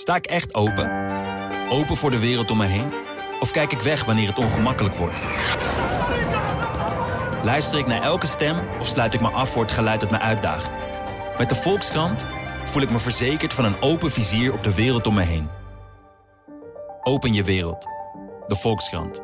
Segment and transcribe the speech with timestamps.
[0.00, 0.90] Sta ik echt open?
[1.70, 2.92] Open voor de wereld om me heen?
[3.40, 5.22] Of kijk ik weg wanneer het ongemakkelijk wordt?
[7.44, 10.18] Luister ik naar elke stem of sluit ik me af voor het geluid dat me
[10.18, 10.70] uitdaagt?
[11.38, 12.26] Met de Volkskrant
[12.64, 15.48] voel ik me verzekerd van een open vizier op de wereld om me heen.
[17.02, 17.86] Open je wereld.
[18.46, 19.22] De Volkskrant.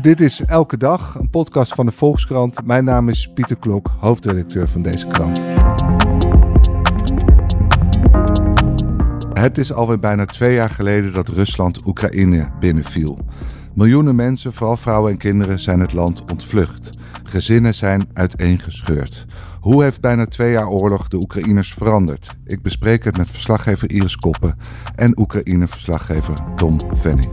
[0.00, 2.64] Dit is Elke Dag, een podcast van de Volkskrant.
[2.64, 5.44] Mijn naam is Pieter Klok, hoofdredacteur van deze krant.
[9.40, 13.18] Het is alweer bijna twee jaar geleden dat Rusland Oekraïne binnenviel.
[13.74, 16.90] Miljoenen mensen, vooral vrouwen en kinderen, zijn het land ontvlucht.
[17.22, 19.26] Gezinnen zijn uiteengescheurd.
[19.60, 22.36] Hoe heeft bijna twee jaar oorlog de Oekraïners veranderd?
[22.44, 24.58] Ik bespreek het met verslaggever Iris Koppen
[24.94, 27.30] en Oekraïne-verslaggever Tom Venning.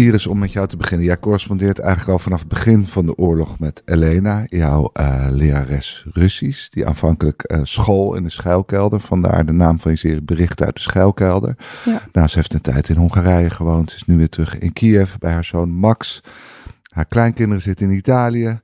[0.00, 1.06] Iris, om met jou te beginnen.
[1.06, 6.06] Jij correspondeert eigenlijk al vanaf het begin van de oorlog met Elena, jouw uh, lerares
[6.12, 10.66] Russisch, die aanvankelijk uh, school in de schuilkelder, vandaar de naam van je serie Berichten
[10.66, 11.56] uit de schuilkelder.
[11.84, 12.02] Ja.
[12.12, 15.14] Nou, ze heeft een tijd in Hongarije gewoond, ze is nu weer terug in Kiev
[15.18, 16.22] bij haar zoon Max.
[16.90, 18.60] Haar kleinkinderen zitten in Italië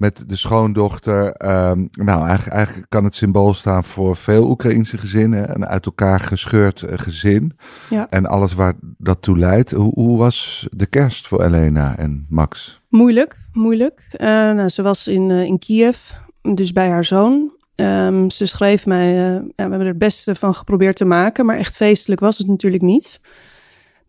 [0.00, 1.24] met de schoondochter.
[1.24, 5.54] Um, nou, eigenlijk, eigenlijk, kan het symbool staan voor veel Oekraïnse gezinnen.
[5.54, 7.52] Een uit elkaar gescheurd uh, gezin.
[7.90, 8.06] Ja.
[8.10, 9.70] En alles waar dat toe leidt.
[9.70, 12.80] Hoe, hoe, was de kerst voor Elena en Max?
[12.88, 14.08] Moeilijk, moeilijk.
[14.12, 15.98] Uh, nou, ze was in, uh, in Kiev,
[16.42, 17.52] dus bij haar zoon.
[17.74, 21.46] Um, ze schreef mij, ja, we hebben er het beste van geprobeerd te maken.
[21.46, 23.20] Maar echt feestelijk was het natuurlijk niet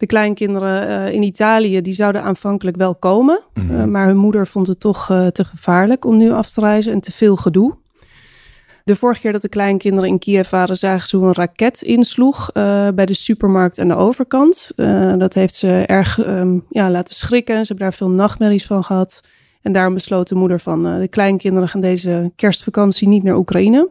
[0.02, 3.44] de kleinkinderen uh, in Italië, die zouden aanvankelijk wel komen.
[3.54, 6.62] Mm uh, maar hun moeder vond het toch uh, te gevaarlijk om nu af te
[6.62, 7.76] reizen en te veel gedoe.
[8.84, 12.52] De vorige keer dat de kleinkinderen in Kiev waren, zagen ze hoe een raket insloeg
[12.96, 14.72] bij de supermarkt aan de overkant.
[15.18, 17.56] dat heeft ze erg um, ja, laten schrikken.
[17.56, 19.22] Ze hebben daar veel nachtmerries van gehad.
[19.62, 23.90] En daarom besloot de moeder van de kleinkinderen gaan deze kerstvakantie niet naar Oekraïne.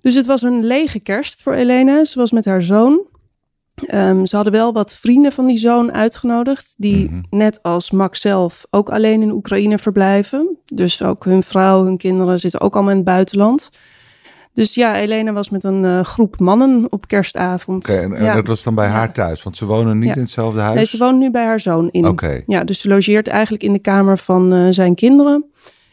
[0.00, 2.04] Dus het was een lege kerst voor Elena.
[2.04, 3.06] Ze was met haar zoon.
[3.94, 7.38] Um, ze hadden wel wat vrienden van die zoon uitgenodigd, die mm -hmm.
[7.38, 10.56] net als Max zelf ook alleen in Oekraïne verblijven.
[10.66, 13.70] Dus ook hun vrouw, hun kinderen zitten ook allemaal in het buitenland.
[14.52, 17.88] Dus ja, Elena was met een uh, groep mannen op kerstavond.
[17.88, 18.34] Oké, okay, en, ja.
[18.34, 20.14] dat was dan bij haar thuis, want ze wonen niet ja.
[20.14, 20.74] in hetzelfde huis?
[20.74, 22.06] Nee, ze woont nu bij haar zoon in.
[22.06, 22.24] Oké.
[22.24, 22.42] Okay.
[22.46, 25.44] Ja, dus ze logeert eigenlijk in de kamer van uh, zijn kinderen.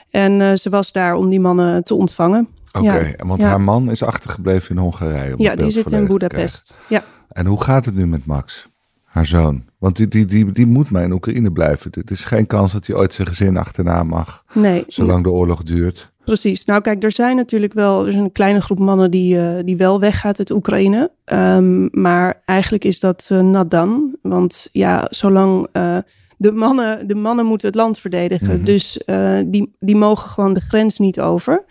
[0.10, 2.48] En uh, ze was daar om die mannen te ontvangen.
[2.74, 5.34] Oké, okay, want haar man is achtergebleven in Hongarije.
[5.38, 6.78] Ja, die zit in Budapest.
[6.88, 7.04] Ja.
[7.32, 8.68] En hoe gaat het nu met Max,
[9.04, 9.64] haar zoon?
[9.78, 11.92] Want die, die, die, die moet maar in Oekraïne blijven.
[11.92, 14.44] Er is geen kans dat hij ooit zijn gezin achterna mag.
[14.54, 14.84] Nee.
[14.88, 16.12] Zolang de oorlog duurt.
[16.24, 16.66] Precies.
[16.66, 18.08] Nou kijk, er zijn natuurlijk wel...
[18.08, 21.12] Er een kleine groep mannen die, uh, die wel weggaat uit Oekraïne.
[21.26, 24.16] Um, maar eigenlijk is dat uh, nadan.
[24.22, 25.68] Want ja, zolang...
[25.74, 25.98] Uh,
[26.38, 28.48] de mannen, de mannen moeten het land verdedigen.
[28.48, 28.64] Mm -hmm.
[28.64, 29.04] Dus
[29.46, 31.64] die, die mogen gewoon de grens niet over.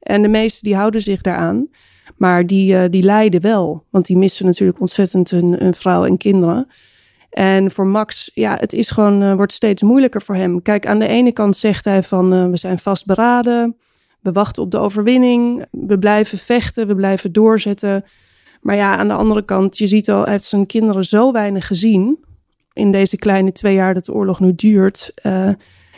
[0.00, 1.68] En de meesten die houden zich daaraan.
[2.16, 3.84] Maar die, uh, die lijden wel.
[3.90, 6.66] Want die missen natuurlijk ontzettend hun, hun vrouw en kinderen.
[7.30, 10.62] En voor Max, ja, het is gewoon, uh, wordt steeds moeilijker voor hem.
[10.62, 13.76] Kijk, aan de ene kant zegt hij van, uh, we zijn vastberaden.
[14.20, 15.64] We wachten op de overwinning.
[15.70, 18.04] We blijven vechten, we blijven doorzetten.
[18.60, 21.66] Maar ja, aan de andere kant, je ziet al, hij heeft zijn kinderen zo weinig
[21.66, 22.24] gezien.
[22.72, 25.12] In deze kleine twee jaar dat de oorlog nu duurt.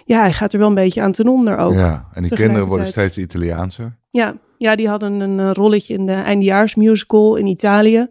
[0.05, 1.75] ja, hij gaat er wel een beetje aan ten onder ook.
[1.75, 3.99] Ja, en die kinderen worden steeds Italiaanser.
[4.10, 8.09] Ja, ja, die hadden een uh, rolletje in de eindejaarsmusical in Italië.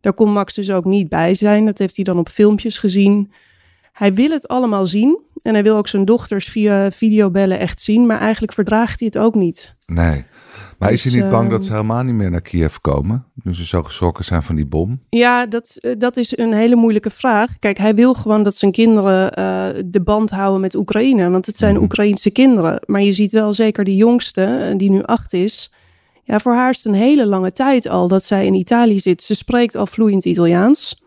[0.00, 1.64] Daar kon Max dus ook niet bij zijn.
[1.64, 3.32] Dat heeft hij dan op filmpjes gezien.
[3.96, 5.18] Hij wil het allemaal zien.
[5.42, 8.06] En hij wil ook zijn dochters via videobellen echt zien.
[8.06, 9.74] Maar eigenlijk verdraagt hij het ook niet.
[9.86, 10.24] Nee.
[10.78, 13.24] Maar dus, is hij niet bang dat ze helemaal niet meer naar Kiev komen?
[13.42, 15.00] Nu ze zo geschrokken zijn van die bom?
[15.08, 17.58] Ja, dat, uh, dat is een hele moeilijke vraag.
[17.58, 21.30] Kijk, hij wil gewoon dat zijn kinderen uh, de band houden met Oekraïne.
[21.30, 21.82] Want het zijn mm.
[21.82, 22.80] Oekraïense kinderen.
[22.86, 25.72] Maar je ziet wel zeker de jongste, die nu acht is.
[26.22, 29.22] Ja, voor haar is het een hele lange tijd al dat zij in Italië zit.
[29.22, 31.04] Ze spreekt al vloeiend Italiaans.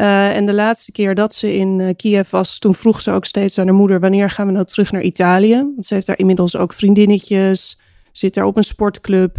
[0.00, 3.24] Uh, en de laatste keer dat ze in uh, Kiev was, toen vroeg ze ook
[3.24, 5.54] steeds aan haar moeder: wanneer gaan we nou terug naar Italië?
[5.54, 7.78] Want ze heeft daar inmiddels ook vriendinnetjes,
[8.12, 9.36] zit daar op een sportclub.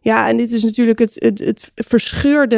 [0.00, 2.56] Ja, en dit is natuurlijk het, het, het verscheurde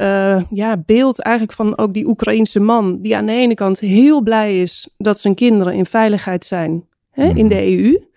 [0.00, 4.20] uh, ja, beeld eigenlijk van ook die Oekraïense man, die aan de ene kant heel
[4.20, 8.10] blij is dat zijn kinderen in veiligheid zijn hè, in de EU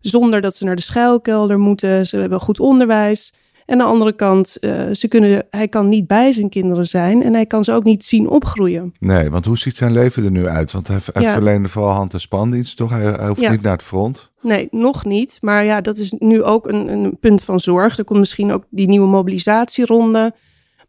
[0.00, 2.06] zonder dat ze naar de schuilkelder moeten.
[2.06, 3.32] Ze hebben goed onderwijs.
[3.70, 7.22] En aan de andere kant, uh, ze kunnen, hij kan niet bij zijn kinderen zijn
[7.22, 8.92] en hij kan ze ook niet zien opgroeien.
[8.98, 10.72] Nee, want hoe ziet zijn leven er nu uit?
[10.72, 11.32] Want hij, hij ja.
[11.32, 12.90] verleende vooral hand- en spandienst, toch?
[12.90, 13.50] Hij, hij hoeft ja.
[13.50, 14.30] niet naar het front.
[14.42, 15.38] Nee, nog niet.
[15.40, 17.98] Maar ja, dat is nu ook een, een punt van zorg.
[17.98, 20.32] Er komt misschien ook die nieuwe mobilisatieronde.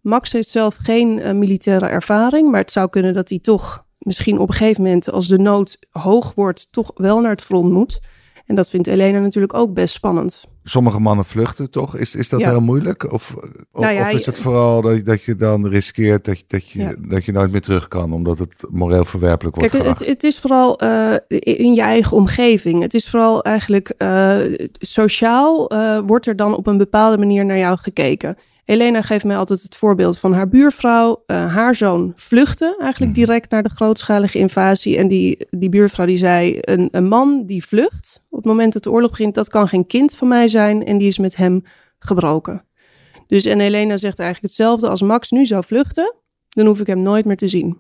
[0.02, 4.40] Max heeft zelf geen uh, militaire ervaring, maar het zou kunnen dat hij toch misschien
[4.40, 8.00] op een gegeven moment, als de nood hoog wordt, toch wel naar het front moet.
[8.46, 10.50] En dat vindt Elena natuurlijk ook best spannend.
[10.64, 11.96] Sommige mannen vluchten toch?
[11.96, 12.50] Is, is dat Ja.
[12.50, 13.12] heel moeilijk?
[13.12, 13.36] Of,
[13.72, 16.70] of, Nou ja, of is het vooral dat, dat je dan riskeert dat, je- dat,
[16.70, 16.94] je, Ja.
[17.00, 20.40] dat je nooit meer terug kan, omdat het moreel verwerpelijk wordt Kijk, het, het is
[20.40, 22.82] vooral eh, in je eigen omgeving.
[22.82, 24.38] Het is vooral eigenlijk eh,
[24.80, 28.38] sociaal eh, wordt er dan op een bepaalde manier naar jou gekeken.
[28.66, 31.24] Elena geeft mij altijd het voorbeeld van haar buurvrouw.
[31.26, 33.20] Eh, haar zoon vluchtte eigenlijk Mhm.
[33.26, 34.98] direct naar de grootschalige invasie.
[34.98, 38.84] En die, die buurvrouw die zei, een, een man die vlucht op het moment dat
[38.84, 40.86] de oorlog begint, dat kan geen kind van mij zijn.
[40.86, 41.64] En die is met hem
[42.00, 42.66] gebroken.
[43.28, 44.88] Dus en Elena zegt eigenlijk hetzelfde.
[44.90, 46.16] Als Max nu zou vluchten,
[46.50, 47.80] dan hoef ik hem nooit meer te zien.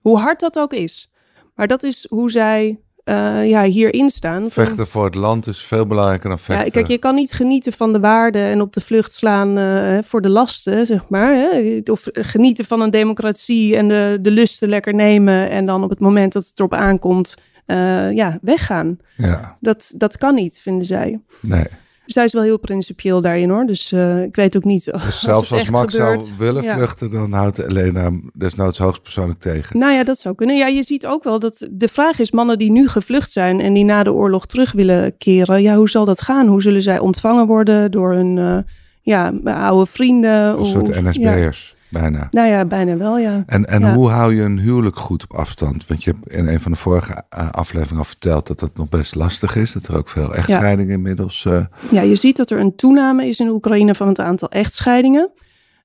[0.00, 1.10] Hoe hard dat ook is.
[1.54, 4.48] Maar dat is hoe zij eh, ja, hierin staan.
[4.48, 6.64] Vechten voor het land is veel belangrijker dan vechten.
[6.64, 9.98] ja, kijk, je kan niet genieten van de waarde en op de vlucht slaan eh,
[10.02, 11.34] voor de lasten, zeg maar.
[11.34, 11.80] Hè?
[11.84, 15.50] Of genieten van een democratie en de, de lusten lekker nemen.
[15.50, 17.34] En dan op het moment dat het erop aankomt,
[17.66, 18.98] eh, ja, weggaan.
[19.16, 21.20] Ja, Dat, dat kan niet, vinden zij.
[21.40, 21.64] nee.
[22.06, 23.66] Zij is wel heel principieel daarin hoor.
[23.66, 24.84] Dus eh, ik weet ook niet.
[24.84, 26.74] Dus zelfs als, Max zou willen ja.
[26.76, 29.78] vluchten, dan houdt Elena hem desnoods hoogstpersoonlijk tegen.
[29.78, 30.56] Nou ja, dat zou kunnen.
[30.56, 33.72] Ja, je ziet ook wel dat de vraag is: mannen die nu gevlucht zijn en
[33.72, 36.46] die na de oorlog terug willen keren, ja, hoe zal dat gaan?
[36.46, 38.58] Hoe zullen zij ontvangen worden door hun eh,
[39.02, 40.58] ja, oude vrienden?
[40.58, 41.50] Een soort ja.
[41.92, 42.28] Bijna.
[42.30, 43.42] Nou ja, bijna wel, ja.
[43.46, 43.94] En, en Ja.
[43.94, 45.86] hoe hou je een huwelijk goed op afstand?
[45.86, 48.88] Want je hebt in een van de vorige eh, afleveringen al verteld dat dat nog
[48.88, 49.72] best lastig is.
[49.72, 51.44] Dat er ook veel echtscheidingen inmiddels...
[51.44, 55.30] eh, Ja, je ziet dat er een toename is in Oekraïne van het aantal echtscheidingen.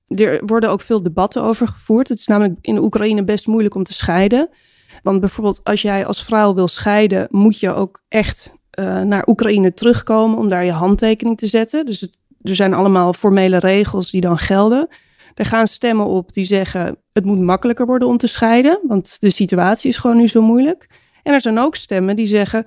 [0.06, 2.08] Er worden ook veel debatten over gevoerd.
[2.08, 4.48] Het is namelijk in Oekraïne best moeilijk om te scheiden.
[5.02, 9.74] Want bijvoorbeeld als jij als vrouw wil scheiden, moet je ook echt eh, naar Oekraïne
[9.74, 11.86] terugkomen om daar je handtekening te zetten.
[11.86, 14.88] Dus het, er zijn allemaal formele regels die dan gelden.
[15.38, 19.30] Er gaan stemmen op die zeggen het moet makkelijker worden om te scheiden, want de
[19.30, 20.86] situatie is gewoon nu zo moeilijk.
[21.22, 22.66] En er zijn ook stemmen die zeggen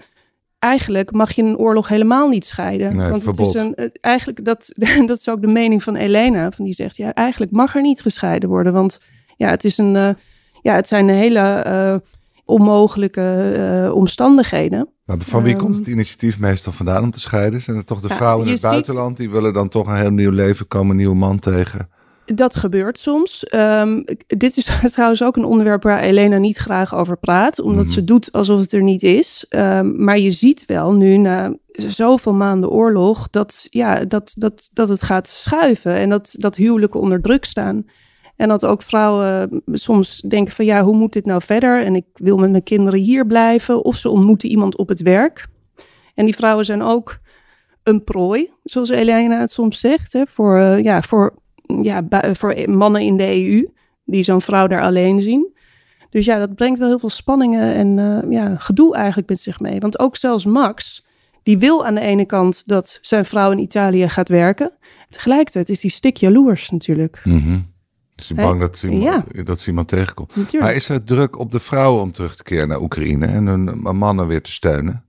[0.60, 2.96] eigenlijk mag je een oorlog helemaal niet scheiden.
[2.96, 3.54] Nee, want verbod.
[3.54, 4.74] het is een, eigenlijk dat,
[5.08, 8.02] dat is ook de mening van Elena, van die zegt ja eigenlijk mag er niet
[8.02, 8.98] gescheiden worden, want
[9.38, 10.10] ja het is een, eh,
[10.62, 11.96] ja het zijn hele eh,
[12.46, 13.52] onmogelijke
[13.86, 14.90] eh, omstandigheden.
[15.06, 15.62] maar van wie Ehm.
[15.64, 17.62] komt het initiatief meestal vandaan om te scheiden?
[17.62, 19.18] Zijn het toch de Ja, vrouwen in het ziet- buitenland?
[19.18, 21.90] Die willen dan toch een heel nieuw leven komen, een nieuwe man tegen.
[22.36, 23.44] Dat gebeurt soms.
[23.44, 27.94] Ehm, dit is trouwens ook een onderwerp waar Elena niet graag over praat, omdat Mhm.
[27.94, 29.46] ze doet alsof het er niet is.
[29.50, 34.90] Ehm, maar je ziet wel nu na zoveel maanden oorlog dat, ja, dat, dat, dat
[34.90, 37.86] het gaat schuiven en dat, dat huwelijken onder druk staan.
[38.36, 41.84] En dat ook vrouwen soms denken van ja, hoe moet dit nou verder?
[41.84, 43.84] En ik wil met mijn kinderen hier blijven.
[43.86, 45.48] Of ze ontmoeten iemand op het werk.
[46.16, 47.20] En die vrouwen zijn ook
[47.84, 51.34] een prooi, zoals Elena het soms zegt, hè, voor, eh, ja, voor,
[51.84, 53.68] ja, bui- voor mannen in de EU
[54.06, 55.54] die zo'n vrouw daar alleen zien.
[56.10, 59.60] Dus ja, dat brengt wel heel veel spanningen en eh, ja, gedoe eigenlijk met zich
[59.60, 59.80] mee.
[59.80, 61.06] Want ook zelfs Max,
[61.44, 64.72] die wil aan de ene kant dat zijn vrouw in Italië gaat werken.
[65.10, 67.22] Tegelijkertijd is hij stik jaloers natuurlijk.
[67.24, 67.60] Mhm.
[68.16, 69.44] Is hij bang dat ze, iemand, Ja.
[69.44, 70.36] dat ze iemand tegenkomt?
[70.36, 70.64] natuurlijk.
[70.64, 73.80] Maar is er druk op de vrouwen om terug te keren naar Oekraïne en hun
[73.98, 75.04] mannen weer te steunen?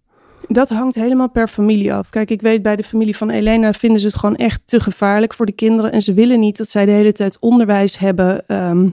[0.49, 2.09] Dat hangt helemaal per familie af.
[2.11, 5.35] Kijk, ik weet bij de familie van Elena vinden ze het gewoon echt te gevaarlijk
[5.35, 5.93] voor de kinderen.
[5.93, 8.49] En ze willen niet dat zij de hele tijd onderwijs hebben.
[8.49, 8.89] ehm,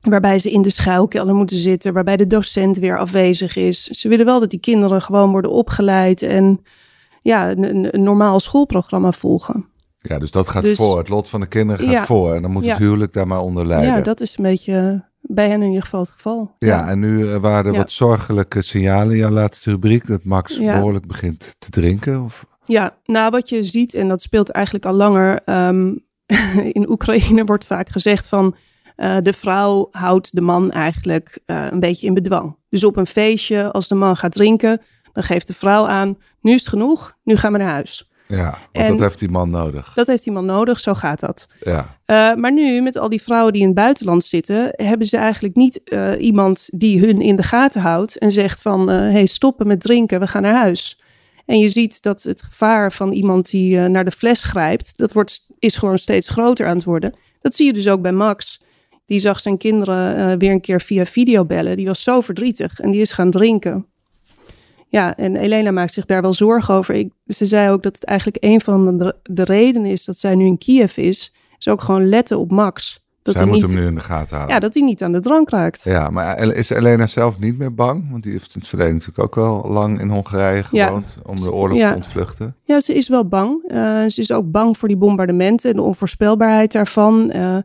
[0.00, 1.92] waarbij ze in de schuilkelder moeten zitten.
[1.92, 3.84] Waarbij de docent weer afwezig is.
[3.84, 6.22] Ze willen wel dat die kinderen gewoon worden opgeleid.
[6.22, 6.60] En
[7.22, 9.66] ja, een, een- normaal schoolprogramma volgen.
[9.98, 10.98] Ja, dus dat gaat Dus- voor.
[10.98, 12.04] Het lot van de kinderen gaat Ja.
[12.04, 12.34] voor.
[12.34, 13.86] En dan moet het huwelijk daar maar onder lijden.
[13.96, 16.54] Ja, dat is een beetje bij hen in ieder geval het geval.
[16.58, 17.78] Ja, en nu eh, waren er Ja.
[17.78, 20.06] wat zorgelijke signalen in jouw laatste rubriek.
[20.06, 20.72] Dat Max Ja.
[20.74, 22.22] behoorlijk begint te drinken.
[22.24, 22.46] Of...
[22.64, 25.40] Ja, nou wat je ziet, en dat speelt eigenlijk al langer.
[25.44, 25.94] ehm,
[26.78, 28.54] in Oekraïne wordt vaak gezegd van
[28.96, 32.56] eh, de vrouw houdt de man eigenlijk eh, een beetje in bedwang.
[32.68, 34.80] Dus op een feestje, als de man gaat drinken,
[35.12, 38.10] dan geeft de vrouw aan: nu is het genoeg, nu gaan we naar huis.
[38.36, 39.92] Ja, want En- dat heeft die man nodig.
[39.94, 41.46] Dat heeft die man nodig, zo gaat dat.
[41.60, 45.16] Ja, Eh, maar nu, met al die vrouwen die in het buitenland zitten, hebben ze
[45.16, 49.26] eigenlijk niet eh, iemand die hun in de gaten houdt en zegt van, hé, hey,
[49.26, 51.00] stoppen met drinken, we gaan naar huis.
[51.46, 55.12] En je ziet dat het gevaar van iemand die eh, naar de fles grijpt, dat
[55.12, 57.14] wordt, is gewoon steeds groter aan het worden.
[57.40, 58.60] Dat zie je dus ook bij Max.
[59.06, 61.76] Die zag zijn kinderen eh, weer een keer via video bellen.
[61.76, 63.86] Die was zo verdrietig en die is gaan drinken.
[64.92, 66.94] Ja, en Elena maakt zich daar wel zorgen over.
[66.94, 70.34] Ik, ze zei ook dat het eigenlijk een van de, de redenen is dat zij
[70.34, 71.34] nu in Kiev is.
[71.58, 73.00] Is ook gewoon letten op Max.
[73.22, 74.54] Dat zij hij, moet niet, hem nu in de gaten houden.
[74.54, 75.82] ja, dat hij niet aan de drank raakt.
[75.84, 78.10] Ja, maar is Elena zelf niet meer bang?
[78.10, 80.86] Want die heeft in het verleden natuurlijk ook wel lang in Hongarije Ja.
[80.86, 81.88] gewoond om de oorlog Ja.
[81.88, 82.56] te ontvluchten.
[82.64, 83.62] Ja, ze is wel bang.
[83.68, 87.30] Eh, ze is ook bang voor die bombardementen en de onvoorspelbaarheid daarvan.
[87.30, 87.56] Eh,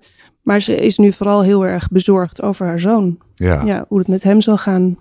[0.41, 3.17] maar ze is nu vooral heel erg bezorgd over haar zoon.
[3.35, 3.61] Ja.
[3.65, 4.97] Ja, hoe het met hem zal gaan.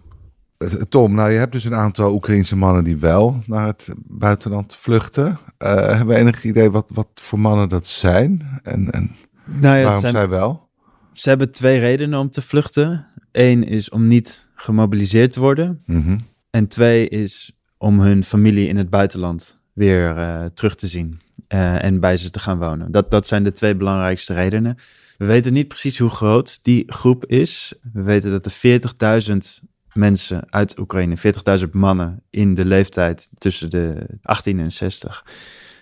[0.59, 4.75] Eh, Tom, nou je hebt dus een aantal Oekraïnse mannen die wel naar het buitenland
[4.75, 5.27] vluchten.
[5.27, 8.61] Uh, hebben we enig idee wat, wat voor mannen dat zijn?
[8.63, 10.69] En, en nou ja, waarom zijn, zij wel?
[11.13, 13.07] Ze hebben twee redenen om te vluchten.
[13.33, 15.83] Eén is om niet gemobiliseerd te worden.
[15.87, 16.19] Mhm.
[16.51, 21.85] En twee is om hun familie in het buitenland weer uh, terug te zien uh,
[21.85, 22.93] en bij ze te gaan wonen.
[22.93, 24.77] Dat, dat zijn de twee belangrijkste redenen.
[25.19, 27.75] We weten niet precies hoe groot die groep is.
[27.93, 28.81] We weten dat er
[29.61, 29.66] 40.000
[29.97, 31.17] mensen uit Oekraïne,
[31.65, 35.25] 40.000 mannen in de leeftijd tussen de 18 en 60,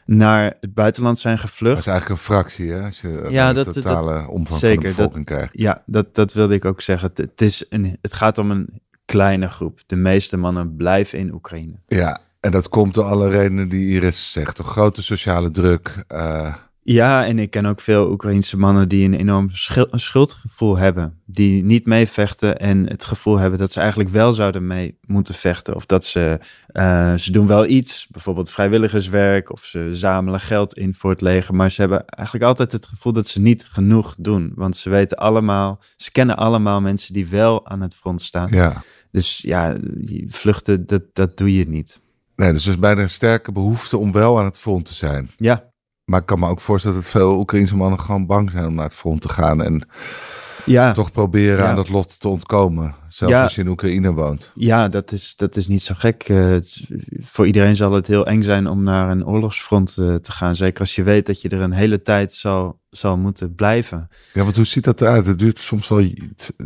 [0.06, 1.74] naar het buitenland zijn gevlucht.
[1.76, 2.84] Dat is eigenlijk een fractie, hè?
[2.84, 5.58] Als je Ja, de dat- totale dat- omvang zeker, van de bevolking krijgt.
[5.58, 7.08] Ja, dat, dat wilde ik ook zeggen.
[7.08, 9.80] Het, het, is een, het gaat om een kleine groep.
[9.86, 11.74] De meeste mannen blijven in Oekraïne.
[11.86, 14.56] Ja, en dat komt door alle redenen die Iris zegt.
[14.56, 16.04] Door grote sociale druk.
[16.08, 16.54] eh,
[16.86, 19.48] Ja, en ik ken ook veel Oekraïnse mannen die een enorm
[19.90, 21.20] schuldgevoel hebben.
[21.26, 25.74] Die niet meevechten en het gevoel hebben dat ze eigenlijk wel zouden mee moeten vechten.
[25.74, 29.52] Of dat ze, eh, ze doen wel iets, bijvoorbeeld vrijwilligerswerk.
[29.52, 31.54] Of ze zamelen geld in voor het leger.
[31.54, 34.52] Maar ze hebben eigenlijk altijd het gevoel dat ze niet genoeg doen.
[34.54, 38.48] Want ze weten allemaal, ze kennen allemaal mensen die wel aan het front staan.
[38.50, 38.82] ja.
[39.10, 39.76] Dus ja,
[40.26, 42.00] vluchten, dat, dat doe je niet.
[42.36, 45.30] Nee, dus er is bijna een sterke behoefte om wel aan het front te zijn.
[45.36, 45.72] Ja,
[46.04, 48.84] Maar ik kan me ook voorstellen dat veel Oekraïnse mannen gewoon bang zijn om naar
[48.84, 49.62] het front te gaan.
[49.62, 49.88] En
[50.64, 50.92] ja.
[50.92, 51.68] toch proberen Ja.
[51.68, 52.94] aan dat lot te ontkomen.
[53.08, 53.42] Zelfs Ja.
[53.42, 54.50] als je in Oekraïne woont.
[54.54, 56.22] Ja, dat is, dat is niet zo gek.
[56.28, 56.86] Eh, het
[57.20, 60.56] voor iedereen zal het heel eng zijn om naar een oorlogsfront eh, te gaan.
[60.56, 64.08] Zeker als je weet dat je er een hele tijd zal, zal moeten blijven.
[64.32, 65.26] Ja, want hoe ziet dat eruit?
[65.26, 66.04] Het duurt soms wel...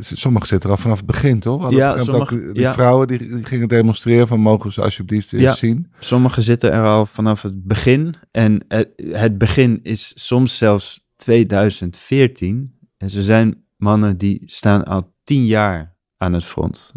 [0.00, 1.60] Sommigen zitten er al vanaf het begin, toch?
[1.60, 2.72] Hadden Ja, sommige- ook die ja.
[2.72, 5.54] vrouwen die, die gingen demonstreren van mogen ze alsjeblieft Ja.
[5.54, 5.90] zien.
[5.98, 8.14] Sommigen zitten er al vanaf het begin.
[8.30, 12.74] En het, het begin is soms zelfs 2014.
[12.96, 16.92] En ze zijn mannen die staan al tien jaar aan het front.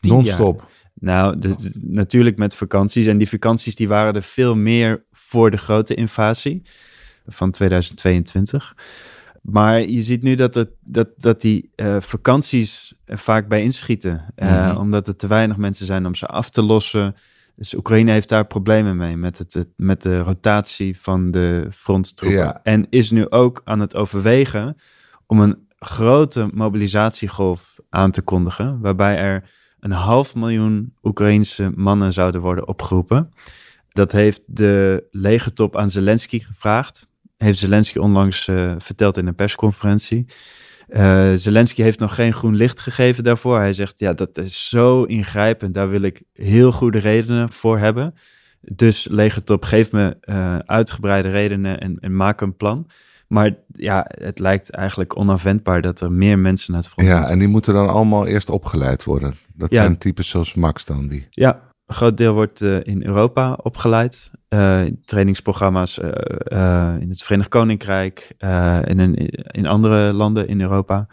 [0.00, 0.68] Non-stop.
[0.94, 3.06] Nou, de- de- natuurlijk met vakanties.
[3.06, 6.62] En die vakanties die waren er veel meer voor de grote invasie
[7.30, 8.74] van 2022.
[9.42, 14.32] Maar je ziet nu dat, het, dat, dat die eh, vakanties er vaak bij inschieten.
[14.36, 14.76] Mhm.
[14.76, 17.14] Omdat er te weinig mensen zijn om ze af te lossen.
[17.56, 22.38] Dus Oekraïne heeft daar problemen mee met, het, met de rotatie van de fronttroepen.
[22.38, 22.60] Ja.
[22.62, 24.76] En is nu ook aan het overwegen
[25.26, 28.80] om een grote mobilisatiegolf aan te kondigen.
[28.80, 33.32] Waarbij er een half miljoen Oekraïnse mannen zouden worden opgeroepen.
[33.88, 37.09] Dat heeft de legertop aan Zelensky gevraagd.
[37.44, 40.26] Heeft Zelensky onlangs eh, verteld in een persconferentie.
[40.88, 43.58] Eh, Zelensky heeft nog geen groen licht gegeven daarvoor.
[43.58, 45.74] Hij zegt, ja, dat is zo ingrijpend.
[45.74, 48.14] Daar wil ik heel goede redenen voor hebben.
[48.60, 52.90] Dus legertop, geef me eh, uitgebreide redenen en, en maak een plan.
[53.28, 57.32] Maar ja, het lijkt eigenlijk onafwendbaar dat er meer mensen naar het front Ja, moeten.
[57.32, 59.34] en die moeten dan allemaal eerst opgeleid worden.
[59.54, 59.82] Dat Ja.
[59.82, 61.08] zijn types zoals Max dan.
[61.08, 61.26] Die.
[61.30, 64.30] Ja, een groot deel wordt eh, in Europa opgeleid.
[64.48, 69.14] In trainingsprogramma's eh, in het Verenigd Koninkrijk en in,
[69.50, 71.06] in andere landen in Europa.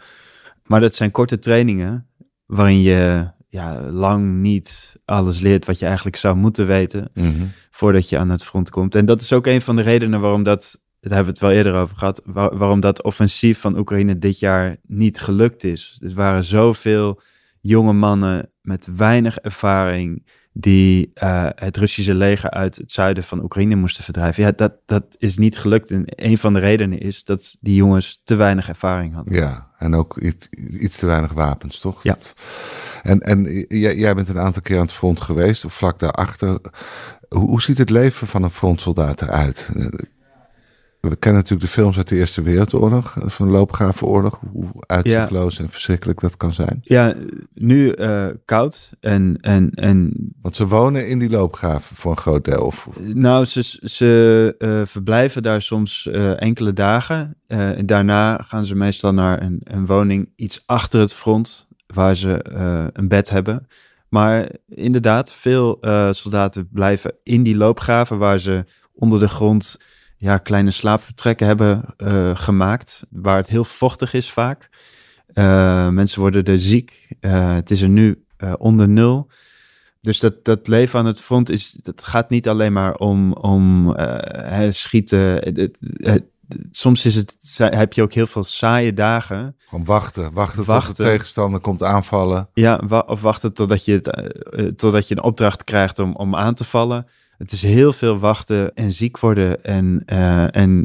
[0.64, 2.06] Maar dat zijn korte trainingen
[2.46, 7.44] waarin je ja, lang niet alles leert wat je eigenlijk zou moeten weten Mhm.
[7.70, 8.94] voordat je aan het front komt.
[8.94, 11.50] En dat is ook een van de redenen waarom dat, daar hebben we het wel
[11.50, 15.98] eerder over gehad, waar- waarom dat offensief van Oekraïne dit jaar niet gelukt is.
[16.04, 17.20] Er waren zoveel
[17.60, 23.74] jonge mannen met weinig ervaring die eh, het Russische leger uit het zuiden van Oekraïne
[23.74, 24.42] moesten verdrijven.
[24.42, 25.90] Ja, dat, dat is niet gelukt.
[25.90, 29.34] En een van de redenen is dat die jongens te weinig ervaring hadden.
[29.34, 30.48] Ja, en ook iets,
[30.80, 32.02] iets te weinig wapens, toch?
[32.02, 32.12] Ja.
[32.12, 32.34] Dat-
[33.02, 36.58] En, en jij, jij bent een aantal keer aan het front geweest, of vlak daarachter.
[37.28, 39.68] Hoe, hoe ziet het leven van een frontsoldaat eruit?
[41.00, 45.58] We kennen natuurlijk de films uit de Eerste Wereldoorlog, eh, van de loopgravenoorlog, hoe uitzichtloos
[45.58, 46.80] en verschrikkelijk dat kan zijn.
[46.82, 47.14] Ja,
[47.54, 50.12] nu eh, koud en, en, en
[50.42, 52.64] Want ze wonen in die loopgraven voor een groot deel.
[52.64, 57.36] Of, Nou, ze, ze eh, verblijven daar soms enkele dagen.
[57.46, 62.40] En daarna gaan ze meestal naar een, een woning iets achter het front, waar ze
[62.92, 63.66] een bed hebben.
[64.08, 65.78] Maar inderdaad, veel
[66.10, 69.78] soldaten blijven in die loopgraven, waar ze onder de grond
[70.18, 74.68] ja, kleine slaapvertrekken hebben eh, gemaakt, waar het heel vochtig is vaak.
[75.26, 77.08] Eh, mensen worden er ziek.
[77.20, 78.22] Eh, het is er nu
[78.58, 79.30] onder nul.
[80.00, 83.94] Dus dat, dat leven aan het front is, dat gaat niet alleen maar om, om
[84.70, 85.18] schieten.
[85.18, 86.24] Het- het- het-
[86.70, 89.56] soms is het, heb je ook heel veel saaie dagen.
[89.68, 92.48] gewoon wachten, wachten, tot de tegenstander komt aanvallen.
[92.54, 94.00] Ja, wa- of wachten totdat je,
[94.76, 97.06] totdat je een opdracht krijgt om, om aan te vallen.
[97.38, 99.64] Het is heel veel wachten en ziek worden.
[99.64, 100.84] En, eh, en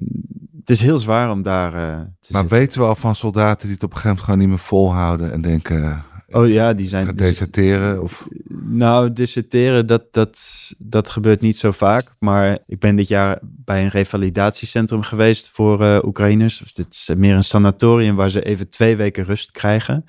[0.59, 2.57] het is heel zwaar om daar eh, te Maar zitten.
[2.57, 5.31] weten we al van soldaten die het op een gegeven moment gewoon niet meer volhouden
[5.31, 7.15] en denken, Oh ja, die zijn...
[7.15, 8.01] deserteren?
[8.01, 8.27] Of,
[8.65, 10.41] Nou, disserteren, dat, dat,
[10.77, 12.15] dat gebeurt niet zo vaak.
[12.19, 16.57] Maar ik ben dit jaar bij een revalidatiecentrum geweest voor uh, Oekraïners.
[16.57, 20.05] Dus dit is meer een sanatorium waar ze even twee weken rust krijgen.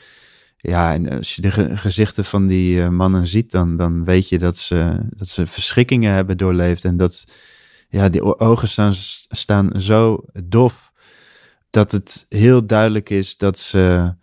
[0.66, 4.38] Ja, en als je de gezichten van die uh, mannen ziet, dan, dan weet je
[4.38, 6.84] dat ze, dat ze verschrikkingen hebben doorleefd.
[6.84, 7.24] En dat
[7.88, 8.94] ja, die ogen staan,
[9.28, 10.92] staan zo dof
[11.70, 14.14] dat het heel duidelijk is dat ze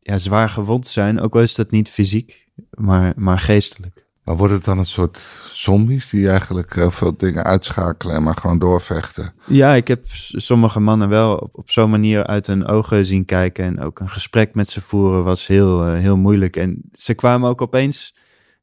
[0.00, 1.20] ja, zwaar gewond zijn.
[1.20, 4.07] Ook al is dat niet fysiek, maar, maar geestelijk.
[4.28, 8.34] Maar wordt het dan een soort zombies die eigenlijk heel veel dingen uitschakelen en maar
[8.34, 9.32] gewoon doorvechten?
[9.46, 10.00] Ja, ik heb
[10.32, 13.64] sommige mannen wel op, op zo'n manier uit hun ogen zien kijken.
[13.64, 16.56] En ook een gesprek met ze voeren was heel, uh, heel moeilijk.
[16.56, 18.14] En ze kwamen ook opeens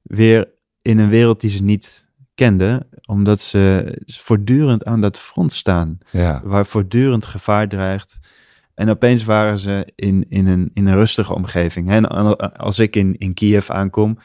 [0.02, 0.48] weer
[0.82, 5.98] in een wereld die ze niet kenden, omdat ze voortdurend aan dat front staan.
[6.12, 6.42] Ja.
[6.44, 8.20] Waar voortdurend gevaar dreigt.
[8.76, 11.90] En opeens waren ze in, in, een, in een rustige omgeving.
[11.90, 12.08] En
[12.58, 14.18] als ik in, in Kiev aankom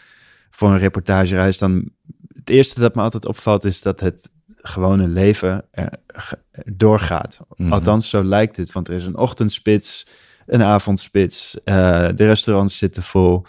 [0.60, 1.90] voor een reportagereis, dan
[2.34, 5.92] het eerste dat me altijd opvalt is dat het gewone leven er,
[6.64, 7.38] doorgaat.
[7.56, 7.72] Mhm.
[7.72, 8.72] Althans, zo lijkt het.
[8.72, 10.06] Want er is een ochtendspits,
[10.46, 13.46] een avondspits, uh, de restaurants zitten vol.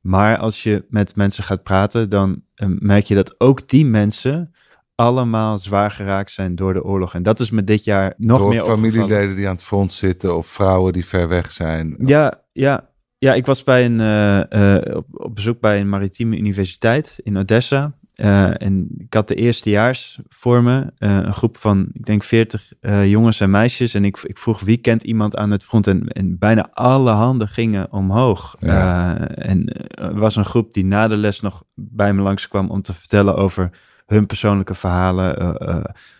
[0.00, 4.54] Maar als je met mensen gaat praten, dan uh, merk je dat ook die mensen
[4.94, 7.14] allemaal zwaar geraakt zijn door de oorlog.
[7.14, 10.36] En dat is me dit jaar nog door meer familieleden die aan het front zitten
[10.36, 11.94] of vrouwen die ver weg zijn.
[11.98, 12.89] Ja, ja.
[13.20, 17.36] Ja, ik was bij een, uh, uh, op, op, bezoek bij een maritieme universiteit in
[17.36, 17.92] Odessa.
[18.16, 22.72] Uh, en ik had de eerstejaars voor me, een groep van, ik denk, 40
[23.04, 23.94] jongens en meisjes.
[23.94, 25.86] En ik, ik vroeg wie kent iemand aan het front.
[25.86, 28.56] En, en bijna alle handen gingen omhoog.
[28.58, 29.18] Ja.
[29.28, 32.94] en er was een groep die na de les nog bij me langskwam om te
[32.94, 33.70] vertellen over
[34.06, 35.56] hun persoonlijke verhalen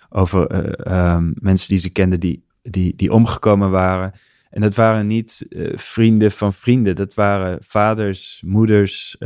[0.09, 0.47] over
[1.35, 4.13] mensen die ze kenden die, die, die omgekomen waren.
[4.51, 6.97] En dat waren niet vrienden van vrienden.
[6.97, 9.17] Dat waren vaders, moeders,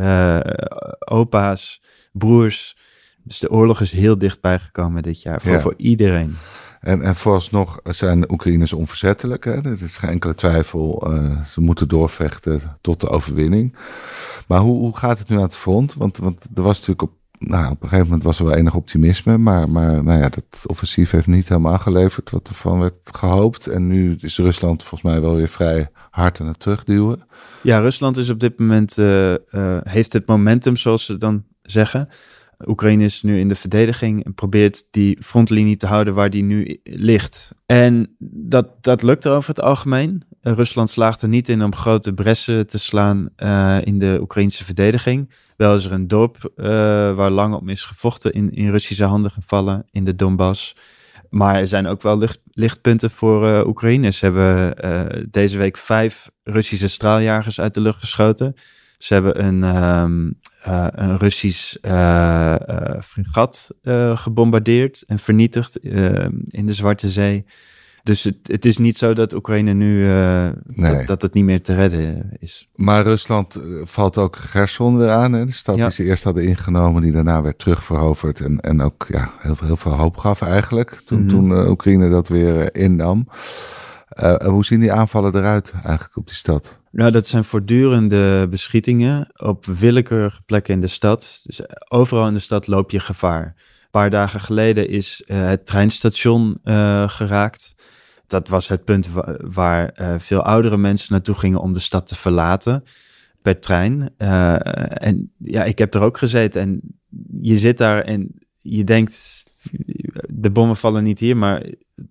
[0.99, 2.77] opa's, broers.
[3.23, 5.61] Dus de oorlog is heel dichtbij gekomen dit jaar voor, ja.
[5.61, 6.37] voor iedereen.
[6.81, 9.45] En, en vooralsnog zijn de Oekraïners onverzettelijk.
[9.45, 9.65] Hè?
[9.65, 11.13] Er is geen enkele twijfel.
[11.15, 13.77] Uh, ze moeten doorvechten tot de overwinning.
[14.49, 15.95] Maar hoe, hoe gaat het nu aan het front?
[15.95, 17.13] Want, want er was natuurlijk op
[17.49, 20.65] nou, op een gegeven moment was er wel enig optimisme, maar, maar nou ja, dat
[20.67, 23.67] offensief heeft niet helemaal geleverd wat ervan werd gehoopt.
[23.67, 27.27] En nu is Rusland volgens mij wel weer vrij hard aan het terugduwen.
[27.63, 29.37] Ja, Rusland is op dit moment, uh, uh,
[29.83, 32.09] heeft het momentum, zoals ze dan zeggen.
[32.69, 36.81] Oekraïne is nu in de verdediging en probeert die frontlinie te houden waar die nu
[36.85, 37.55] ligt.
[37.67, 40.25] En dat, dat lukt over het algemeen.
[40.41, 45.33] Rusland slaagt er niet in om grote bressen te slaan uh, in de Oekraïnse verdediging.
[45.57, 46.67] Wel is er een dorp uh,
[47.15, 50.77] waar lang om is gevochten in, in Russische handen gevallen in de Donbass.
[51.31, 54.11] Maar er zijn ook wel licht, lichtpunten voor uh, Oekraïne.
[54.11, 58.55] Ze hebben deze week vijf Russische straaljagers uit de lucht geschoten.
[58.99, 60.39] Ze hebben een, um,
[60.91, 61.77] een Russisch
[63.01, 63.71] fregat
[64.15, 65.77] gebombardeerd en vernietigd
[66.49, 67.45] in de Zwarte Zee.
[68.05, 70.97] Dus het, het, is niet zo dat Oekraïne nu uh, nee.
[70.97, 72.69] dat, dat, het niet meer te redden is.
[72.75, 75.33] Maar Rusland valt ook Gerson weer aan.
[75.33, 75.45] Hè?
[75.45, 75.83] De stad ja.
[75.83, 78.41] die ze eerst hadden ingenomen, die daarna werd terugveroverd.
[78.41, 81.01] En, en ook ja, heel, heel veel hoop gaf eigenlijk.
[81.05, 81.39] Toen, mm -hmm.
[81.39, 83.29] toen uh, Oekraïne dat weer uh, innam.
[84.45, 86.79] hoe zien die aanvallen eruit eigenlijk op die stad?
[86.95, 91.41] Nou, dat zijn voortdurende beschietingen op willekeurige plekken in de stad.
[91.45, 93.45] Dus overal in de stad loop je gevaar.
[93.45, 96.59] Een paar dagen geleden is het treinstation
[97.07, 97.75] geraakt
[98.27, 99.09] dat was het punt
[99.41, 102.85] waar, veel oudere mensen naartoe gingen om de stad te verlaten
[103.43, 104.17] per trein.
[104.17, 106.81] En ja, ik heb er ook gezeten en
[107.41, 109.44] je zit daar en je denkt,
[110.29, 111.67] de bommen vallen niet hier, maar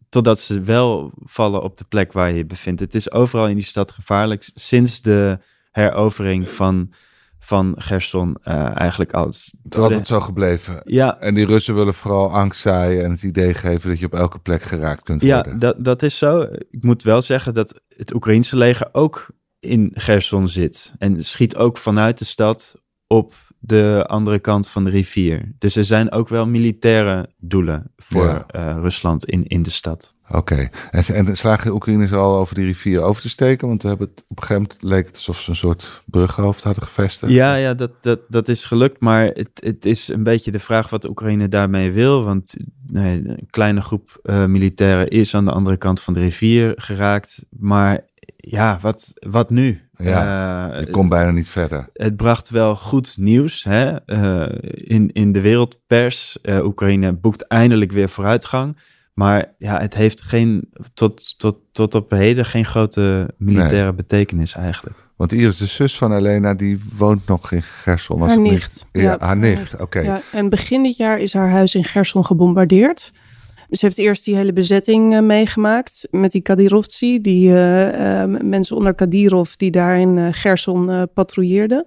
[0.10, 2.80] totdat ze wel vallen op de plek waar je je bevindt.
[2.80, 5.39] Het is overal in die stad gevaarlijk sinds de
[5.72, 6.94] herovering van
[7.44, 9.56] van Gerson uh, eigenlijk als...
[9.63, 10.82] Het is altijd zo gebleven.
[10.84, 11.20] Ja.
[11.20, 14.39] En die Russen willen vooral angst zaaien en het idee geven dat je op elke
[14.39, 15.54] plek geraakt kunt ja, worden.
[15.54, 16.42] Ja, dat, dat is zo.
[16.70, 19.28] Ik moet wel zeggen dat het Oekraïense leger ook
[19.60, 20.94] in Gerson zit.
[20.98, 22.76] En schiet ook vanuit de stad
[23.08, 23.34] op
[23.65, 25.52] de andere kant van de rivier.
[25.60, 28.45] Dus er zijn ook wel militaire doelen voor ja.
[28.56, 30.15] uh, Rusland in, in de stad.
[30.28, 30.71] Oké, okay.
[30.91, 33.67] en, en slagen de Oekraïners al over die rivier over te steken?
[33.67, 36.63] Want we hebben het, op een gegeven moment leek het alsof ze een soort brughoofd
[36.63, 37.32] hadden gevestigd.
[37.32, 40.89] Ja, ja dat, dat, dat is gelukt, maar het, het is een beetje de vraag
[40.89, 42.23] wat de Oekraïne daarmee wil.
[42.23, 42.56] Want
[42.88, 47.45] nee, een kleine groep uh, militairen is aan de andere kant van de rivier geraakt.
[47.49, 47.99] Maar
[48.38, 49.82] ja, wat, wat nu?
[50.10, 51.89] Ja, uh, je komt bijna niet verder.
[51.94, 53.96] Het bracht wel goed nieuws hè?
[54.06, 56.38] Uh, in, in de wereldpers.
[56.44, 58.78] Uh, Oekraïne boekt eindelijk weer vooruitgang.
[59.13, 64.96] Maar ja, het heeft geen, tot, tot, tot op heden geen grote militaire betekenis eigenlijk.
[65.16, 68.22] Want Iris, de zus van Elena, die woont nog in Gerson.
[68.22, 68.86] als Haar nicht.
[68.92, 70.00] niet- Ja, haar nicht, oké.
[70.00, 73.12] Ja, en begin dit jaar is haar huis in Gerson gebombardeerd.
[73.74, 78.76] Ze heeft eerst die hele bezetting eh, meegemaakt met die Kadirovtsi, die eh, eh, mensen
[78.76, 81.86] onder Kadirov die daar in Gerson patrouilleerden.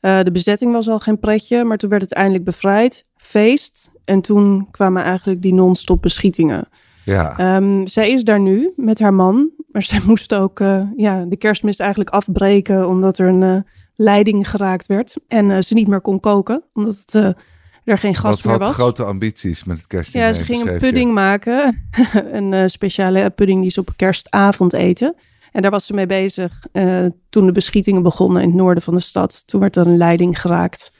[0.00, 3.04] De bezetting was al geen pretje, maar toen werd het eindelijk bevrijd.
[3.16, 3.90] Feest.
[4.04, 6.68] En toen kwamen eigenlijk die non-stop beschietingen.
[7.04, 9.50] Ja, Ehm, zij is daar nu met haar man.
[9.68, 10.58] Maar zij moest ook
[10.96, 12.88] ja, de kerstmis eigenlijk afbreken.
[12.88, 15.14] Omdat er een leiding geraakt werd.
[15.28, 16.62] En ze niet meer kon koken.
[16.72, 17.34] Omdat het,
[17.84, 18.74] er geen gas ze meer had was.
[18.74, 20.26] grote ambities met het kerstdiner.
[20.26, 20.78] Ja, ze ging een je.
[20.78, 21.88] pudding maken.
[22.32, 25.14] een eh, speciale pudding die ze op kerstavond eten.
[25.52, 28.94] En daar was ze mee bezig eh, toen de beschietingen begonnen in het noorden van
[28.94, 29.42] de stad.
[29.46, 30.92] Toen werd er een leiding geraakt.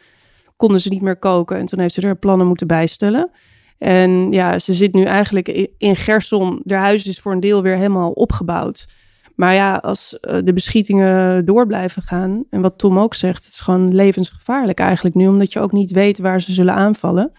[0.57, 3.31] Konden ze niet meer koken en toen heeft ze er plannen moeten bijstellen.
[3.79, 6.62] En ja, ze zit nu eigenlijk in Gerson.
[6.66, 8.87] Haar huis is voor een deel weer helemaal opgebouwd.
[9.37, 12.45] Maar ja, als eh, de beschietingen door blijven gaan.
[12.51, 15.29] En wat Tom ook zegt, het is gewoon levensgevaarlijk eigenlijk nu.
[15.29, 17.33] Omdat je ook niet weet waar ze zullen aanvallen.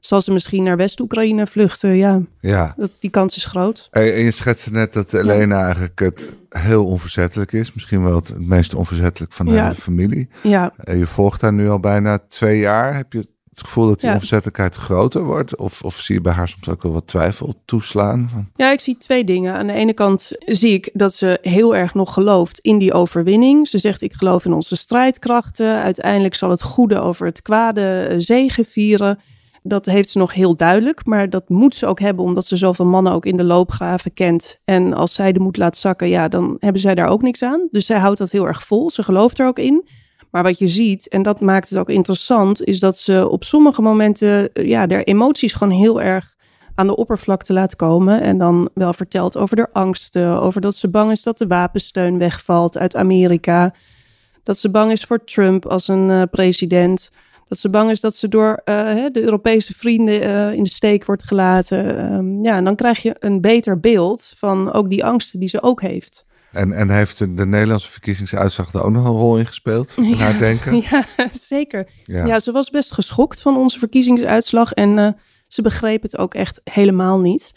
[0.00, 1.96] Zal ze misschien naar West-Oekraïne vluchten?
[1.96, 3.88] Ja, Ja, dat, die kans is groot.
[3.90, 7.72] En je schetste net dat Elena eigenlijk het heel onverzettelijk is.
[7.72, 9.62] Misschien wel het, het meest onverzettelijk van de Ja.
[9.62, 10.28] hele familie.
[10.42, 12.96] Ja, je volgt haar nu al bijna twee jaar.
[12.96, 13.28] Heb je
[13.60, 14.14] het gevoel dat die Ja.
[14.14, 15.56] onverzettelijkheid groter wordt?
[15.56, 18.28] Of, of zie je bij haar soms ook wel wat twijfel toeslaan?
[18.32, 19.54] Van, Ja, ik zie twee dingen.
[19.54, 23.68] Aan de ene kant zie ik dat ze heel erg nog gelooft in die overwinning.
[23.68, 25.82] Ze zegt: Ik geloof in onze strijdkrachten.
[25.82, 29.18] Uiteindelijk zal het goede over het kwade eh, zegevieren.
[29.62, 32.84] Dat heeft ze nog heel duidelijk, maar dat moet ze ook hebben omdat ze zoveel
[32.86, 34.56] mannen ook in de loopgraven kent.
[34.64, 37.68] En als zij de moed laat zakken, ja, dan hebben zij daar ook niks aan.
[37.70, 38.90] Dus zij houdt dat heel erg vol.
[38.90, 39.88] Ze gelooft er ook in.
[40.30, 43.82] Maar wat je ziet, en dat maakt het ook interessant, is dat ze op sommige
[43.82, 46.36] momenten eh, ja, der emoties gewoon heel erg
[46.74, 48.20] aan de oppervlakte laat komen.
[48.20, 52.18] En dan wel vertelt over de angsten, over dat ze bang is dat de wapensteun
[52.18, 53.74] wegvalt uit Amerika.
[54.42, 57.10] Dat ze bang is voor Trump als een eh, president.
[57.48, 58.74] Dat ze bang is dat ze door eh,
[59.12, 61.98] de Europese vrienden in de steek wordt gelaten.
[61.98, 65.62] Ehm, ja, en dan krijg je een beter beeld van ook die angsten die ze
[65.62, 66.24] ook heeft.
[66.52, 69.94] En, en heeft de, de Nederlandse verkiezingsuitslag er ook nog een rol in gespeeld?
[69.96, 70.82] In haar denken?
[70.90, 71.88] Ja, zeker.
[72.02, 72.26] Ja.
[72.26, 72.38] Ja.
[72.38, 74.72] ze was best geschokt van onze verkiezingsuitslag.
[74.72, 75.08] En eh,
[75.46, 77.52] ze begreep het ook echt helemaal niet.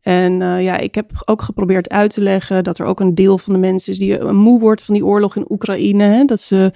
[0.00, 3.38] En eh, ja, ik heb ook geprobeerd uit te leggen dat er ook een deel
[3.38, 6.04] van de mensen is die eh, moe wordt van die oorlog in Oekraïne.
[6.04, 6.24] Hè?
[6.24, 6.72] Dat ze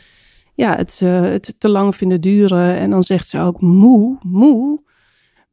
[0.54, 2.76] ja, het, het te lang vinden duren.
[2.76, 4.84] En dan zegt ze ook moe, moe.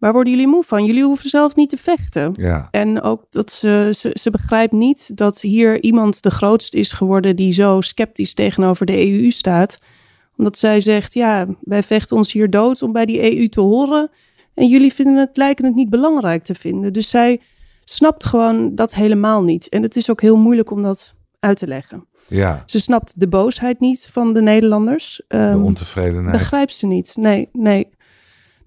[0.04, 0.86] Waar worden jullie moe van?
[0.86, 2.32] Jullie hoeven zelf niet te vechten.
[2.34, 2.68] ja.
[2.72, 7.36] En ook dat ze, ze, ze begrijpt niet dat hier iemand de grootste is geworden
[7.36, 9.78] die zo sceptisch tegenover de EU staat.
[10.38, 14.10] Omdat zij zegt, ja, wij vechten ons hier dood om bij die EU te horen.
[14.54, 16.94] En jullie vinden het, lijken het niet belangrijk te vinden.
[16.94, 17.40] Dus zij
[17.84, 19.70] snapt gewoon dat helemaal niet.
[19.70, 22.06] En het is ook heel moeilijk om dat uit te leggen.
[22.28, 22.64] ja.
[22.66, 25.22] Ze snapt de boosheid niet van de Nederlanders.
[25.28, 26.38] De Ehm, ontevredenheid.
[26.38, 27.14] begrijpt ze niet.
[27.16, 27.88] Nee, nee.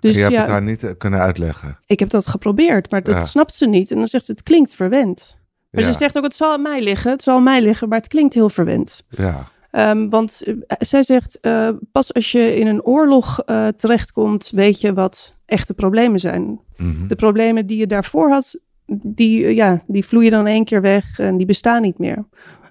[0.00, 1.78] Dus je hebt het haar niet eh, kunnen uitleggen.
[1.86, 3.90] ik heb dat geprobeerd, maar dat snapt ze niet.
[3.90, 5.38] En dan zegt ze, het klinkt verwend.
[5.70, 7.98] Maar ze zegt ook, het zal aan mij liggen, het zal aan mij liggen, maar
[7.98, 9.02] het klinkt heel verwend.
[9.08, 9.48] Ja.
[9.70, 13.42] Ehm, want eh, zij zegt, eh, pas als je in een oorlog
[13.76, 16.60] terechtkomt, weet je wat echte problemen zijn.
[16.76, 17.06] Mhm.
[17.06, 18.58] De problemen die je daarvoor had,
[19.02, 22.24] die, ja, die vloeien dan één keer weg en die bestaan niet meer.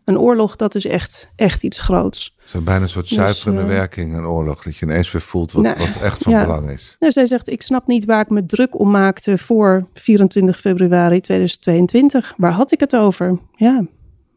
[0.05, 2.35] Een oorlog, dat is echt, echt iets groots.
[2.45, 4.63] Zo bijna een soort Dus, zuiverende eh, werking, een oorlog.
[4.63, 6.45] Dat je ineens weer voelt wat, Nou, wat echt van ja.
[6.45, 6.95] belang is.
[6.99, 11.19] Nou, zij zegt, ik snap niet waar ik me druk om maakte voor 24 februari
[11.21, 12.33] 2022.
[12.37, 13.39] Waar had ik het over?
[13.55, 13.79] Ja.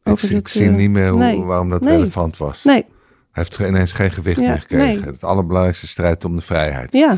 [0.02, 1.40] Ik, over zie, ik dat, zie eh, niet meer hoe, nee.
[1.40, 1.94] waarom dat Nee.
[1.96, 2.64] relevant was.
[2.64, 2.84] Nee,
[3.32, 4.86] Hij heeft ineens geen gewicht Ja, meer gekregen.
[5.02, 5.12] nee.
[5.12, 6.92] Het allerbelangrijkste strijd om de vrijheid.
[6.92, 7.16] ja.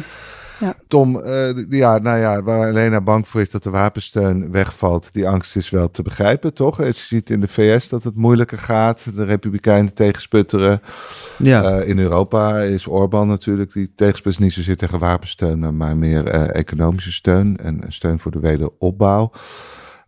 [0.88, 5.29] Tom, eh, ja, nou ja, waar Elena bang voor is dat de wapensteun wegvalt, die
[5.29, 6.77] angst is wel te begrijpen, toch?
[6.77, 10.81] Ze ziet in de VS dat het moeilijker gaat, de Republikeinen tegensputteren.
[11.38, 16.27] Ja, Eh, in Europa is Orbán natuurlijk, die tegensputtert niet zozeer tegen wapensteun, maar meer
[16.27, 19.31] eh, economische steun en steun voor de wederopbouw.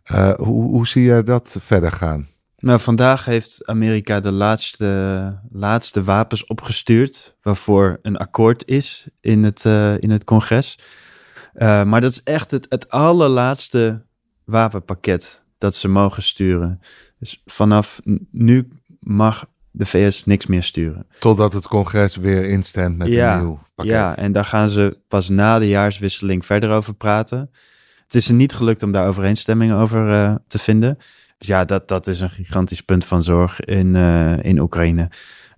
[0.03, 2.29] Eh, hoe, hoe zie je dat verder gaan?
[2.63, 9.65] Nou vandaag heeft Amerika de laatste, laatste wapens opgestuurd, waarvoor een akkoord is in het,
[9.65, 10.79] eh, in het congres.
[11.53, 14.03] Eh, maar dat is echt het, het allerlaatste
[14.45, 16.81] wapenpakket dat ze mogen sturen.
[17.19, 18.69] Dus vanaf nu
[19.01, 21.07] mag de VS niks meer sturen.
[21.19, 23.95] Totdat het congres weer instemt met Ja, een nieuw pakket.
[23.95, 27.51] Ja, en daar gaan ze pas na de jaarswisseling verder over praten.
[28.03, 30.99] Het is er niet gelukt om daar overeenstemming over eh, te vinden.
[31.43, 35.11] Dus ja, dat, dat is een gigantisch punt van zorg in, eh, in Oekraïne.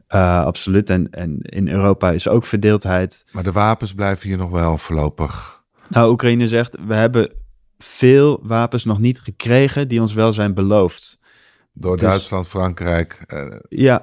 [0.06, 0.90] Eh, absoluut.
[0.90, 3.24] En, en in Europa is ook verdeeldheid.
[3.32, 5.62] Maar de wapens blijven hier nog wel voorlopig.
[5.88, 7.32] Nou, Oekraïne zegt, we hebben
[7.78, 11.20] veel wapens nog niet gekregen die ons wel zijn beloofd.
[11.76, 13.22] Door Dus- Duitsland, Frankrijk.
[13.26, 14.00] eh, Ja,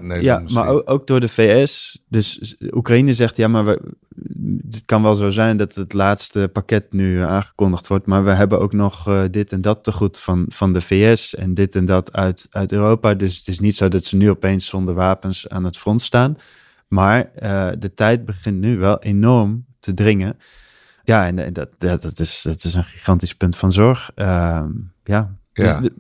[0.54, 2.04] maar ook, ook door de VS.
[2.08, 3.82] Dus Oekraïne zegt, ja, maar we,
[4.70, 8.06] het kan wel zo zijn dat het laatste pakket nu aangekondigd wordt.
[8.06, 11.36] Maar we hebben ook nog eh, dit en dat te goed van, van de VS
[11.36, 13.14] en dit en dat uit, uit Europa.
[13.14, 16.36] Dus het is niet zo dat ze nu opeens zonder wapens aan het front staan.
[16.88, 20.38] Maar eh, de tijd begint nu wel enorm te dringen.
[21.04, 24.12] Ja, en, en dat, dat, dat, is, dat is een gigantisch punt van zorg.
[24.16, 24.70] Ehm,
[25.04, 25.36] ja.
[25.54, 25.94] Dus de-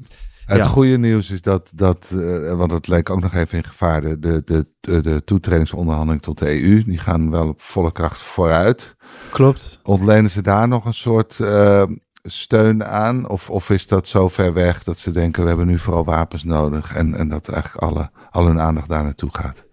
[0.52, 0.66] Het Ja.
[0.70, 4.20] goede nieuws is dat, dat eh, want het leek ook nog even in gevaar, de,
[4.20, 8.96] de, de, de, de toetredingsonderhandelingen tot de EU, die gaan wel op volle kracht vooruit.
[9.32, 9.80] klopt.
[9.84, 11.84] Ontlenen ze daar nog een soort eh,
[12.24, 13.30] steun aan?
[13.30, 16.44] Of, of is dat zo ver weg dat ze denken, we hebben nu vooral wapens
[16.44, 19.66] nodig en, en dat eigenlijk alle, al hun aandacht daar naartoe gaat?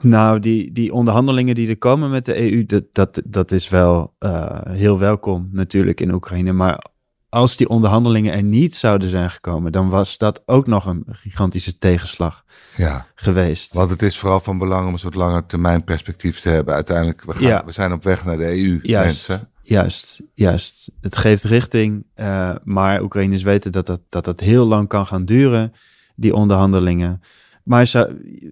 [0.00, 4.14] Nou, die, die onderhandelingen die er komen met de EU, dat, dat, dat is wel
[4.18, 6.52] eh, heel welkom natuurlijk in Oekraïne.
[6.52, 6.84] Maar
[7.28, 11.78] als die onderhandelingen er niet zouden zijn gekomen, dan was dat ook nog een gigantische
[11.78, 12.44] tegenslag
[12.76, 13.72] Ja, geweest.
[13.74, 16.74] want het is vooral van belang om een soort lange termijn perspectief te hebben.
[16.74, 17.62] Uiteindelijk, we, gaan, Ja.
[17.64, 19.48] we zijn op weg naar de EU, Juist, mensen.
[19.62, 20.90] juist, juist.
[21.00, 25.24] Het geeft richting, eh, maar Oekraïners weten dat dat, dat dat heel lang kan gaan
[25.24, 25.72] duren,
[26.16, 27.22] die onderhandelingen.
[27.64, 27.98] Maar ze,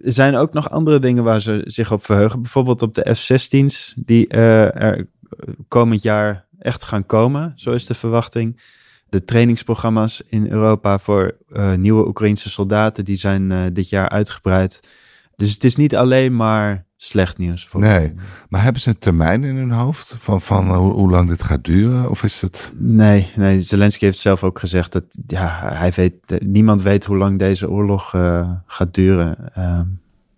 [0.03, 2.41] er zijn ook nog andere dingen waar ze zich op verheugen.
[2.41, 5.07] Bijvoorbeeld op de F-16's, die eh, er
[5.67, 8.61] komend jaar echt gaan komen, zo is de verwachting.
[9.09, 14.79] De trainingsprogramma's in Europa voor eh, nieuwe Oekraïnse soldaten, die zijn eh, dit jaar uitgebreid.
[15.35, 17.67] Dus het is niet alleen maar slecht nieuws.
[17.67, 18.13] Voor Nee.
[18.49, 21.63] Maar hebben ze een termijn in hun hoofd van, van hoe, hoe lang dit gaat
[21.65, 22.09] duren?
[22.09, 22.71] Of is het...
[22.77, 27.17] Nee, nee, Zelensky heeft zelf ook gezegd dat ja, hij weet, eh, niemand weet hoe
[27.17, 29.53] lang deze oorlog eh, gaat duren.
[29.53, 29.85] Ehm,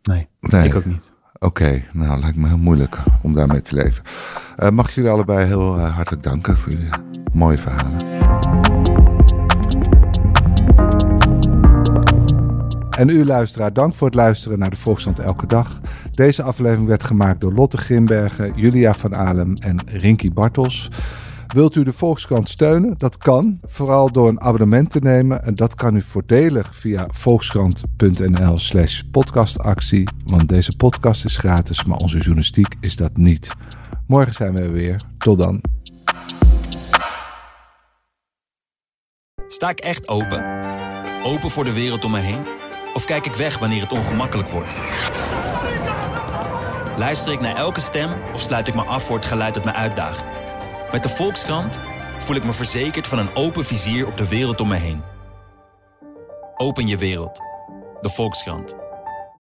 [0.04, 0.68] nee, Nee.
[0.68, 1.12] ik ook niet.
[1.42, 4.04] Oké, nou lijkt me heel moeilijk om daarmee te leven.
[4.56, 6.90] Eh, mag ik jullie allebei heel eh, hartelijk danken voor jullie
[7.34, 7.98] mooie verhalen.
[12.90, 15.80] En u luisteraar, dank voor het luisteren naar de Volksstand Elke Dag.
[16.12, 20.90] Deze aflevering werd gemaakt door Lotte Grimbergen, Julia van Alem en Rinky Bartels.
[21.54, 22.94] Wilt u de Volkskrant steunen?
[22.98, 25.44] Dat kan, vooral door een abonnement te nemen.
[25.44, 30.10] En dat kan u voordelig via volkskrant.nl slash podcastactie.
[30.26, 33.52] Want deze podcast is gratis, maar onze journalistiek is dat niet.
[34.08, 35.02] Morgen zijn we er weer.
[35.18, 35.62] Tot dan.
[39.48, 40.44] Sta ik echt open?
[41.24, 42.42] Open voor de wereld om me heen?
[42.94, 44.76] Of kijk ik weg wanneer het ongemakkelijk wordt?
[46.98, 49.74] Luister ik naar elke stem of sluit ik me af voor het geluid dat me
[49.74, 50.39] uitdaagt?
[50.92, 51.80] Met de Volkskrant
[52.18, 55.02] voel ik me verzekerd van een open vizier op de wereld om me heen.
[56.56, 57.40] Open je wereld.
[58.02, 58.76] De Volkskrant.